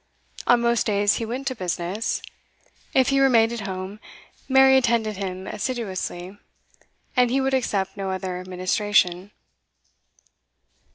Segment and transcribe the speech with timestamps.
[0.47, 2.23] On most days he went to business;
[2.91, 3.99] if he remained at home,
[4.49, 6.39] Mary attended him assiduously,
[7.15, 9.29] and he would accept no other ministration.